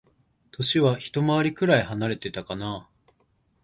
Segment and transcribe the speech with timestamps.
[0.49, 2.89] 歳はひと回りくらい離れてたかな。